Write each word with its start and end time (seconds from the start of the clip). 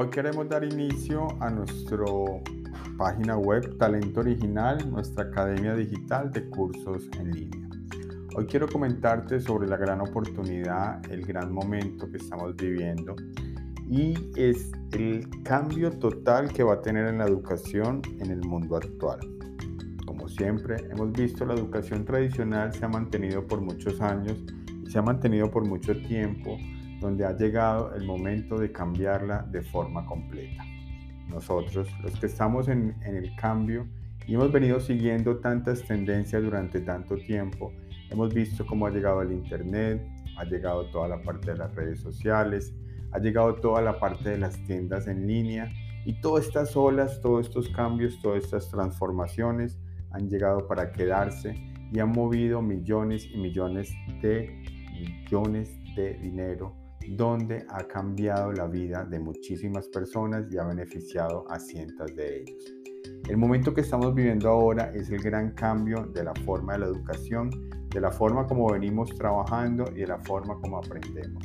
Hoy 0.00 0.10
queremos 0.10 0.48
dar 0.48 0.62
inicio 0.62 1.26
a 1.40 1.50
nuestra 1.50 2.04
página 2.96 3.36
web 3.36 3.78
Talento 3.78 4.20
Original, 4.20 4.88
nuestra 4.88 5.24
academia 5.24 5.74
digital 5.74 6.30
de 6.30 6.48
cursos 6.50 7.08
en 7.18 7.32
línea. 7.32 7.68
Hoy 8.36 8.46
quiero 8.46 8.68
comentarte 8.68 9.40
sobre 9.40 9.66
la 9.66 9.76
gran 9.76 10.00
oportunidad, 10.00 11.04
el 11.10 11.26
gran 11.26 11.52
momento 11.52 12.08
que 12.08 12.18
estamos 12.18 12.54
viviendo 12.54 13.16
y 13.90 14.14
es 14.36 14.70
el 14.92 15.28
cambio 15.42 15.90
total 15.90 16.52
que 16.52 16.62
va 16.62 16.74
a 16.74 16.80
tener 16.80 17.08
en 17.08 17.18
la 17.18 17.24
educación 17.24 18.00
en 18.20 18.30
el 18.30 18.42
mundo 18.42 18.76
actual. 18.76 19.18
Como 20.06 20.28
siempre, 20.28 20.76
hemos 20.92 21.10
visto 21.10 21.44
la 21.44 21.54
educación 21.54 22.04
tradicional 22.04 22.72
se 22.72 22.84
ha 22.84 22.88
mantenido 22.88 23.44
por 23.44 23.60
muchos 23.60 24.00
años 24.00 24.44
y 24.80 24.90
se 24.92 24.96
ha 24.96 25.02
mantenido 25.02 25.50
por 25.50 25.66
mucho 25.66 26.00
tiempo 26.02 26.56
donde 27.00 27.24
ha 27.24 27.36
llegado 27.36 27.94
el 27.94 28.04
momento 28.04 28.58
de 28.58 28.72
cambiarla 28.72 29.46
de 29.50 29.62
forma 29.62 30.04
completa. 30.06 30.64
Nosotros, 31.28 31.88
los 32.02 32.18
que 32.18 32.26
estamos 32.26 32.68
en, 32.68 32.96
el 33.04 33.34
cambio 33.36 33.86
y 34.26 34.34
hemos 34.34 34.50
venido 34.50 34.80
siguiendo 34.80 35.38
tantas 35.38 35.82
tendencias 35.82 36.42
durante 36.42 36.80
tanto 36.80 37.16
tiempo, 37.16 37.72
hemos 38.10 38.32
visto 38.34 38.66
cómo 38.66 38.86
ha 38.86 38.90
llegado 38.90 39.22
el 39.22 39.32
Internet, 39.32 40.06
ha 40.38 40.44
llegado 40.44 40.86
toda 40.90 41.08
la 41.08 41.22
parte 41.22 41.52
de 41.52 41.58
las 41.58 41.74
redes 41.74 42.00
sociales, 42.00 42.74
ha 43.12 43.18
llegado 43.18 43.54
toda 43.56 43.80
la 43.82 43.98
parte 43.98 44.30
de 44.30 44.38
las 44.38 44.56
tiendas 44.64 45.06
en 45.06 45.26
línea 45.26 45.70
y 46.04 46.20
todas 46.20 46.46
estas 46.46 46.76
olas, 46.76 47.20
todos 47.20 47.46
estos 47.46 47.68
cambios, 47.68 48.20
todas 48.22 48.44
estas 48.44 48.68
transformaciones 48.70 49.78
han 50.10 50.28
llegado 50.28 50.66
para 50.66 50.92
quedarse 50.92 51.54
y 51.92 51.98
han 51.98 52.10
movido 52.10 52.62
millones 52.62 53.28
y 53.30 53.36
millones 53.36 53.92
de 54.22 54.62
millones 54.98 55.70
de 55.94 56.14
dinero 56.14 56.74
donde 57.16 57.64
ha 57.68 57.86
cambiado 57.86 58.52
la 58.52 58.66
vida 58.66 59.04
de 59.04 59.18
muchísimas 59.18 59.88
personas 59.88 60.46
y 60.50 60.58
ha 60.58 60.64
beneficiado 60.64 61.50
a 61.50 61.58
cientos 61.58 62.14
de 62.14 62.42
ellos. 62.42 62.74
El 63.28 63.36
momento 63.36 63.74
que 63.74 63.82
estamos 63.82 64.14
viviendo 64.14 64.48
ahora 64.48 64.92
es 64.94 65.10
el 65.10 65.18
gran 65.18 65.52
cambio 65.52 66.06
de 66.14 66.24
la 66.24 66.34
forma 66.44 66.74
de 66.74 66.80
la 66.80 66.86
educación, 66.86 67.50
de 67.90 68.00
la 68.00 68.10
forma 68.10 68.46
como 68.46 68.72
venimos 68.72 69.14
trabajando 69.14 69.84
y 69.94 70.00
de 70.00 70.06
la 70.06 70.18
forma 70.18 70.58
como 70.60 70.78
aprendemos. 70.78 71.42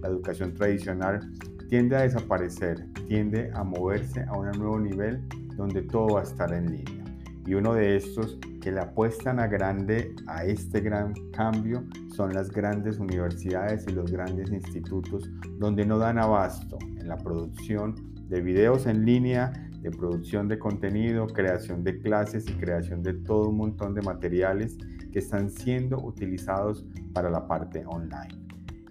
La 0.00 0.08
educación 0.08 0.54
tradicional 0.54 1.20
tiende 1.68 1.96
a 1.96 2.02
desaparecer, 2.02 2.86
tiende 3.06 3.50
a 3.54 3.64
moverse 3.64 4.22
a 4.24 4.32
un 4.32 4.50
nuevo 4.52 4.78
nivel 4.78 5.22
donde 5.56 5.82
todo 5.82 6.14
va 6.14 6.20
a 6.20 6.24
estar 6.24 6.52
en 6.52 6.72
línea. 6.72 7.04
Y 7.46 7.54
uno 7.54 7.74
de 7.74 7.96
estos 7.96 8.38
que 8.62 8.70
le 8.70 8.80
apuestan 8.80 9.40
a 9.40 9.48
grande 9.48 10.14
a 10.28 10.44
este 10.44 10.80
gran 10.80 11.12
cambio 11.32 11.84
son 12.14 12.32
las 12.32 12.50
grandes 12.50 12.98
universidades 12.98 13.84
y 13.88 13.92
los 13.92 14.10
grandes 14.10 14.52
institutos 14.52 15.28
donde 15.58 15.84
no 15.84 15.98
dan 15.98 16.18
abasto 16.18 16.78
en 16.80 17.08
la 17.08 17.18
producción 17.18 17.96
de 18.28 18.40
videos 18.40 18.86
en 18.86 19.04
línea, 19.04 19.52
de 19.80 19.90
producción 19.90 20.46
de 20.46 20.60
contenido, 20.60 21.26
creación 21.26 21.82
de 21.82 21.98
clases 21.98 22.48
y 22.48 22.52
creación 22.52 23.02
de 23.02 23.14
todo 23.14 23.48
un 23.48 23.56
montón 23.56 23.94
de 23.94 24.02
materiales 24.02 24.78
que 25.10 25.18
están 25.18 25.50
siendo 25.50 25.98
utilizados 25.98 26.86
para 27.12 27.30
la 27.30 27.46
parte 27.48 27.84
online. 27.84 28.40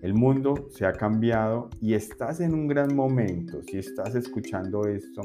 El 0.01 0.15
mundo 0.15 0.67
se 0.71 0.85
ha 0.85 0.91
cambiado 0.91 1.69
y 1.79 1.93
estás 1.93 2.41
en 2.41 2.53
un 2.53 2.67
gran 2.67 2.93
momento. 2.93 3.63
Si 3.63 3.77
estás 3.77 4.15
escuchando 4.15 4.85
esto, 4.85 5.21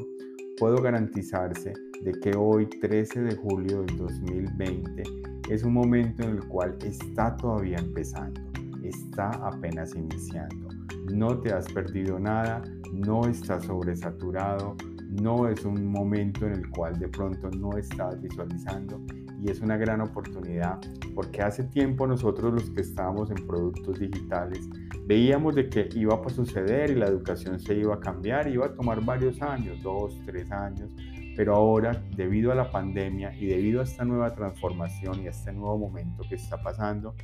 puedo 0.57 0.81
garantizarse 0.81 1.73
de 2.01 2.11
que 2.13 2.35
hoy, 2.35 2.67
13 2.67 3.21
de 3.21 3.35
julio 3.35 3.83
del 3.83 3.97
2020, 3.97 5.03
es 5.49 5.63
un 5.63 5.73
momento 5.73 6.23
en 6.23 6.37
el 6.37 6.47
cual 6.47 6.77
está 6.83 7.35
todavía 7.37 7.77
empezando, 7.77 8.41
está 8.83 9.29
apenas 9.29 9.95
iniciando. 9.95 10.67
No 11.13 11.39
te 11.39 11.53
has 11.53 11.71
perdido 11.71 12.19
nada, 12.19 12.61
no 12.91 13.27
estás 13.27 13.65
sobresaturado, 13.65 14.75
no 15.21 15.47
es 15.47 15.63
un 15.63 15.87
momento 15.87 16.45
en 16.47 16.53
el 16.53 16.69
cual 16.69 16.97
de 16.99 17.07
pronto 17.07 17.49
no 17.51 17.77
estás 17.77 18.19
visualizando 18.21 18.99
y 19.41 19.51
es 19.51 19.61
una 19.61 19.77
gran 19.77 20.01
oportunidad 20.01 20.79
porque 21.13 21.41
hace 21.41 21.63
tiempo 21.63 22.07
nosotros 22.07 22.53
los 22.53 22.69
que 22.71 22.81
estábamos 22.81 23.29
en 23.31 23.47
productos 23.47 23.99
digitales 23.99 24.69
veíamos 25.05 25.55
de 25.55 25.69
que 25.69 25.89
iba 25.95 26.15
a 26.15 26.29
suceder 26.29 26.91
y 26.91 26.95
la 26.95 27.07
educación 27.07 27.59
se 27.59 27.75
iba 27.75 27.95
a 27.95 27.99
cambiar, 27.99 28.47
iba 28.47 28.65
a 28.65 28.73
tomar 28.73 29.03
varios 29.03 29.41
años, 29.41 29.81
dos, 29.81 30.19
tres 30.25 30.51
años, 30.51 30.91
pero 31.37 31.55
ahora, 31.55 32.03
debido 32.15 32.51
a 32.51 32.55
la 32.55 32.71
pandemia 32.71 33.33
y 33.35 33.45
debido 33.45 33.79
a 33.79 33.83
esta 33.83 34.03
nueva 34.03 34.33
transformación 34.33 35.21
y 35.21 35.27
a 35.27 35.29
este 35.29 35.53
nuevo 35.53 35.77
momento 35.77 36.23
que 36.27 36.35
está 36.35 36.61
pasando, 36.61 37.15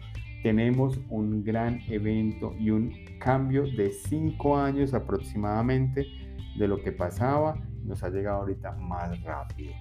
tenemos 0.43 0.99
un 1.09 1.43
gran 1.43 1.81
evento 1.89 2.53
y 2.59 2.69
un 2.69 2.93
cambio 3.19 3.63
de 3.63 3.91
cinco 3.91 4.57
años 4.57 4.93
aproximadamente 4.93 6.05
de 6.57 6.67
lo 6.67 6.77
que 6.77 6.91
pasaba, 6.91 7.55
nos 7.83 8.03
ha 8.03 8.09
llegado 8.09 8.41
ahorita 8.41 8.73
más 8.73 9.21
rápido. 9.23 9.73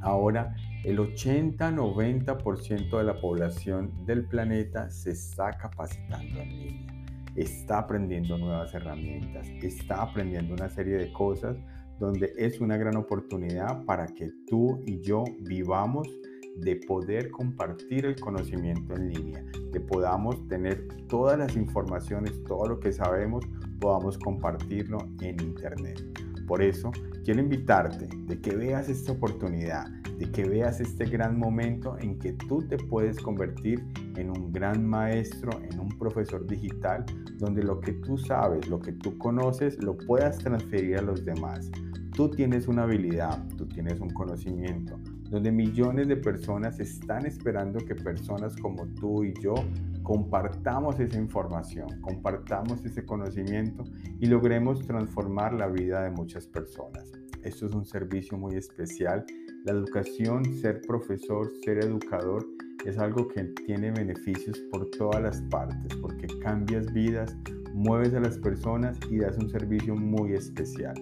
Ahora, 0.00 0.54
el 0.84 0.98
80-90% 0.98 2.98
de 2.98 3.04
la 3.04 3.20
población 3.20 4.04
del 4.04 4.26
planeta 4.26 4.90
se 4.90 5.12
está 5.12 5.52
capacitando 5.52 6.40
en 6.40 6.48
línea, 6.48 7.04
está 7.36 7.78
aprendiendo 7.78 8.36
nuevas 8.36 8.74
herramientas, 8.74 9.48
está 9.62 10.02
aprendiendo 10.02 10.54
una 10.54 10.68
serie 10.68 10.96
de 10.96 11.12
cosas 11.12 11.56
donde 12.00 12.32
es 12.36 12.60
una 12.60 12.76
gran 12.76 12.96
oportunidad 12.96 13.84
para 13.84 14.06
que 14.06 14.30
tú 14.48 14.82
y 14.86 15.00
yo 15.00 15.22
vivamos 15.42 16.08
de 16.56 16.76
poder 16.76 17.30
compartir 17.30 18.04
el 18.04 18.18
conocimiento 18.18 18.94
en 18.94 19.10
línea, 19.10 19.44
de 19.70 19.80
podamos 19.80 20.46
tener 20.48 20.88
todas 21.08 21.38
las 21.38 21.56
informaciones, 21.56 22.42
todo 22.44 22.66
lo 22.66 22.80
que 22.80 22.92
sabemos, 22.92 23.44
podamos 23.80 24.18
compartirlo 24.18 24.98
en 25.20 25.40
Internet. 25.40 26.31
Por 26.46 26.62
eso, 26.62 26.90
quiero 27.24 27.40
invitarte 27.40 28.08
de 28.26 28.40
que 28.40 28.56
veas 28.56 28.88
esta 28.88 29.12
oportunidad, 29.12 29.88
de 30.18 30.30
que 30.30 30.44
veas 30.44 30.80
este 30.80 31.04
gran 31.06 31.38
momento 31.38 31.96
en 31.98 32.18
que 32.18 32.32
tú 32.32 32.66
te 32.66 32.76
puedes 32.76 33.18
convertir 33.18 33.84
en 34.16 34.30
un 34.30 34.52
gran 34.52 34.84
maestro, 34.84 35.50
en 35.62 35.78
un 35.78 35.88
profesor 35.98 36.46
digital, 36.46 37.04
donde 37.38 37.62
lo 37.62 37.80
que 37.80 37.92
tú 37.92 38.18
sabes, 38.18 38.68
lo 38.68 38.80
que 38.80 38.92
tú 38.92 39.16
conoces, 39.18 39.82
lo 39.82 39.96
puedas 39.96 40.38
transferir 40.38 40.98
a 40.98 41.02
los 41.02 41.24
demás. 41.24 41.70
Tú 42.14 42.30
tienes 42.30 42.68
una 42.68 42.82
habilidad, 42.82 43.42
tú 43.56 43.66
tienes 43.66 44.00
un 44.00 44.10
conocimiento, 44.10 44.98
donde 45.30 45.50
millones 45.50 46.08
de 46.08 46.16
personas 46.16 46.78
están 46.78 47.24
esperando 47.24 47.78
que 47.78 47.94
personas 47.94 48.54
como 48.56 48.86
tú 48.88 49.24
y 49.24 49.32
yo 49.40 49.54
compartamos 50.02 50.98
esa 51.00 51.18
información, 51.18 52.00
compartamos 52.00 52.84
ese 52.84 53.04
conocimiento 53.04 53.84
y 54.20 54.26
logremos 54.26 54.86
transformar 54.86 55.54
la 55.54 55.68
vida 55.68 56.02
de 56.02 56.10
muchas 56.10 56.46
personas. 56.46 57.10
Esto 57.42 57.66
es 57.66 57.74
un 57.74 57.84
servicio 57.84 58.38
muy 58.38 58.54
especial. 58.56 59.24
La 59.64 59.72
educación, 59.72 60.44
ser 60.60 60.80
profesor, 60.82 61.50
ser 61.64 61.84
educador, 61.84 62.46
es 62.84 62.98
algo 62.98 63.28
que 63.28 63.44
tiene 63.66 63.90
beneficios 63.90 64.58
por 64.70 64.90
todas 64.90 65.22
las 65.22 65.40
partes, 65.42 65.94
porque 66.00 66.26
cambias 66.40 66.92
vidas, 66.92 67.36
mueves 67.72 68.12
a 68.14 68.20
las 68.20 68.38
personas 68.38 68.98
y 69.10 69.18
das 69.18 69.38
un 69.38 69.48
servicio 69.48 69.94
muy 69.94 70.32
especial 70.32 70.94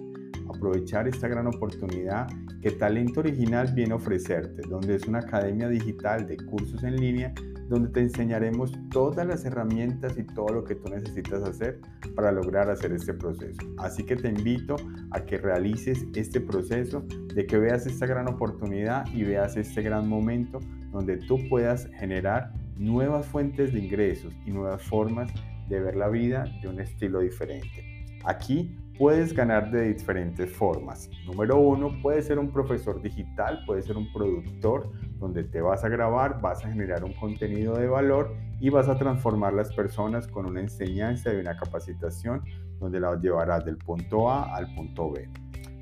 aprovechar 0.53 1.07
esta 1.07 1.27
gran 1.27 1.47
oportunidad 1.47 2.27
que 2.61 2.71
Talento 2.71 3.21
Original 3.21 3.71
viene 3.73 3.93
a 3.93 3.95
ofrecerte, 3.95 4.61
donde 4.67 4.95
es 4.95 5.07
una 5.07 5.19
academia 5.19 5.67
digital 5.67 6.27
de 6.27 6.37
cursos 6.37 6.83
en 6.83 6.97
línea 6.97 7.33
donde 7.71 7.89
te 7.89 8.01
enseñaremos 8.01 8.77
todas 8.89 9.25
las 9.25 9.45
herramientas 9.45 10.17
y 10.17 10.23
todo 10.23 10.49
lo 10.49 10.65
que 10.65 10.75
tú 10.75 10.89
necesitas 10.89 11.41
hacer 11.43 11.79
para 12.17 12.29
lograr 12.29 12.69
hacer 12.69 12.91
este 12.91 13.13
proceso. 13.13 13.61
Así 13.77 14.03
que 14.03 14.17
te 14.17 14.27
invito 14.27 14.75
a 15.11 15.21
que 15.21 15.37
realices 15.37 16.05
este 16.13 16.41
proceso, 16.41 17.05
de 17.33 17.45
que 17.45 17.57
veas 17.57 17.87
esta 17.87 18.05
gran 18.05 18.27
oportunidad 18.27 19.05
y 19.13 19.23
veas 19.23 19.55
este 19.55 19.81
gran 19.83 20.09
momento 20.09 20.59
donde 20.91 21.15
tú 21.15 21.37
puedas 21.49 21.87
generar 21.97 22.51
nuevas 22.77 23.25
fuentes 23.25 23.71
de 23.71 23.79
ingresos 23.79 24.35
y 24.45 24.51
nuevas 24.51 24.83
formas 24.83 25.31
de 25.69 25.79
ver 25.79 25.95
la 25.95 26.09
vida 26.09 26.43
de 26.61 26.67
un 26.67 26.81
estilo 26.81 27.21
diferente. 27.21 28.05
Aquí 28.25 28.75
puedes 28.97 29.33
ganar 29.33 29.71
de 29.71 29.93
diferentes 29.93 30.51
formas. 30.51 31.09
Número 31.25 31.57
uno, 31.57 31.97
puedes 32.01 32.25
ser 32.25 32.37
un 32.37 32.51
profesor 32.51 33.01
digital, 33.01 33.63
puedes 33.65 33.85
ser 33.85 33.95
un 33.95 34.11
productor 34.11 34.91
donde 35.21 35.43
te 35.43 35.61
vas 35.61 35.83
a 35.83 35.89
grabar, 35.89 36.41
vas 36.41 36.65
a 36.65 36.69
generar 36.69 37.03
un 37.03 37.13
contenido 37.13 37.77
de 37.77 37.87
valor 37.87 38.33
y 38.59 38.69
vas 38.69 38.89
a 38.89 38.97
transformar 38.97 39.53
las 39.53 39.71
personas 39.73 40.27
con 40.27 40.47
una 40.47 40.61
enseñanza 40.61 41.31
y 41.31 41.37
una 41.37 41.55
capacitación 41.55 42.43
donde 42.79 42.99
las 42.99 43.21
llevarás 43.21 43.63
del 43.63 43.77
punto 43.77 44.31
A 44.31 44.55
al 44.55 44.73
punto 44.73 45.11
B. 45.11 45.29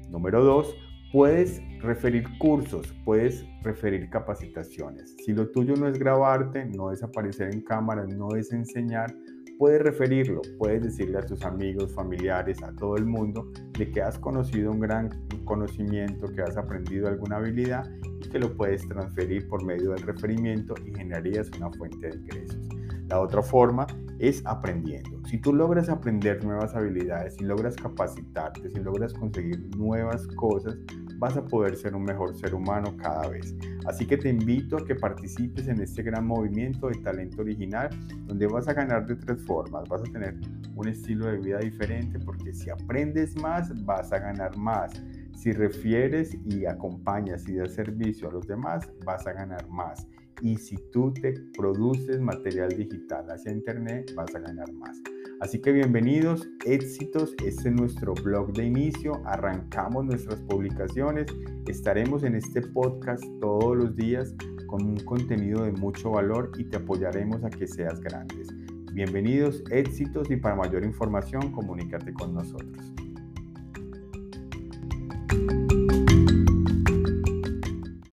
Número 0.10 0.44
dos, 0.44 0.76
puedes 1.14 1.62
referir 1.82 2.28
cursos, 2.38 2.94
puedes 3.06 3.46
referir 3.64 4.10
capacitaciones. 4.10 5.16
Si 5.26 5.32
lo 5.34 5.50
tuyo 5.50 5.76
no 5.78 5.88
es 5.88 5.98
grabarte, 5.98 6.66
no 6.66 6.92
es 6.92 7.02
aparecer 7.02 7.54
en 7.54 7.62
cámara, 7.62 8.06
no 8.06 8.36
es 8.36 8.52
enseñar, 8.52 9.16
puedes 9.60 9.82
referirlo, 9.82 10.42
puedes 10.58 10.82
decirle 10.82 11.18
a 11.18 11.22
tus 11.22 11.44
amigos, 11.44 11.94
familiares, 11.94 12.64
a 12.64 12.74
todo 12.74 12.96
el 12.96 13.06
mundo 13.06 13.52
de 13.78 13.92
que 13.92 14.02
has 14.02 14.18
conocido 14.18 14.72
un 14.72 14.80
gran 14.80 15.10
conocimiento, 15.44 16.28
que 16.34 16.42
has 16.42 16.56
aprendido 16.56 17.10
alguna 17.10 17.36
habilidad 17.36 17.86
y 18.22 18.30
que 18.30 18.40
lo 18.40 18.56
puedes 18.56 18.88
transferir 18.88 19.50
por 19.50 19.66
medio 19.66 19.92
del 19.92 20.04
referimiento 20.04 20.76
y 20.86 20.94
generarías 20.96 21.52
una 21.58 21.70
fuente 21.72 22.08
de 22.08 22.16
ingresos. 22.16 22.70
La 23.10 23.20
otra 23.20 23.44
forma 23.44 23.86
es 24.20 24.42
aprendiendo. 24.46 25.20
Si 25.28 25.38
tú 25.38 25.54
logras 25.54 25.90
aprender 25.90 26.42
nuevas 26.46 26.74
habilidades, 26.74 27.36
si 27.36 27.44
logras 27.44 27.76
capacitarte, 27.76 28.70
si 28.70 28.80
logras 28.80 29.14
conseguir 29.14 29.76
nuevas 29.76 30.26
cosas, 30.28 30.78
vas 31.20 31.36
a 31.36 31.46
poder 31.46 31.76
ser 31.76 31.96
un 31.96 32.04
mejor 32.04 32.34
ser 32.36 32.56
humano 32.56 32.96
cada 32.98 33.28
vez. 33.28 33.54
Así 33.86 34.08
que 34.08 34.18
te 34.18 34.30
invito 34.30 34.78
a 34.78 34.86
que 34.86 34.96
participes 34.96 35.68
en 35.68 35.82
este 35.82 36.02
gran 36.02 36.26
movimiento 36.26 36.88
de 36.88 36.96
talento 36.96 37.42
original, 37.42 37.90
donde 38.26 38.48
vas 38.48 38.68
a 38.68 38.74
ganar 38.74 39.06
de 39.06 39.16
tres 39.16 39.42
formas. 39.46 39.88
Vas 39.90 40.02
a 40.02 40.12
tener 40.12 40.36
un 40.76 40.88
estilo 40.88 41.28
de 41.28 41.38
vida 41.38 41.60
diferente, 41.60 42.20
porque 42.20 42.54
si 42.54 42.70
aprendes 42.70 43.36
más, 43.36 43.70
vas 43.86 44.12
a 44.14 44.20
ganar 44.20 44.58
más. 44.58 44.94
Si 45.36 45.52
refieres 45.52 46.38
y 46.46 46.66
acompañas 46.66 47.48
y 47.48 47.56
das 47.56 47.74
servicio 47.74 48.30
a 48.30 48.32
los 48.32 48.48
demás, 48.48 48.90
vas 49.06 49.28
a 49.28 49.34
ganar 49.34 49.68
más. 49.70 50.08
Y 50.42 50.56
si 50.56 50.78
tú 50.92 51.14
te 51.14 51.34
produces 51.58 52.22
material 52.22 52.70
digital 52.70 53.30
hacia 53.30 53.52
Internet, 53.52 54.14
vas 54.16 54.34
a 54.36 54.40
ganar 54.40 54.72
más. 54.74 55.02
Así 55.40 55.62
que 55.62 55.72
bienvenidos, 55.72 56.50
éxitos, 56.66 57.34
este 57.46 57.70
es 57.70 57.76
nuestro 57.76 58.14
blog 58.14 58.52
de 58.52 58.66
inicio, 58.66 59.22
arrancamos 59.26 60.04
nuestras 60.04 60.42
publicaciones, 60.42 61.28
estaremos 61.66 62.24
en 62.24 62.36
este 62.36 62.62
podcast 62.62 63.24
todos 63.40 63.78
los 63.78 63.96
días 63.96 64.36
con 64.68 64.84
un 64.84 64.98
contenido 64.98 65.64
de 65.64 65.72
mucho 65.72 66.12
valor 66.12 66.52
y 66.58 66.66
te 66.66 66.76
apoyaremos 66.76 67.42
a 67.46 67.50
que 67.50 67.68
seas 67.68 68.02
grandes. 68.02 68.50
Bienvenidos, 68.92 69.64
éxitos 69.72 70.30
y 70.30 70.36
para 70.36 70.56
mayor 70.56 70.84
información 70.84 71.54
comunícate 71.54 72.14
con 72.14 72.34
nosotros. 72.34 72.94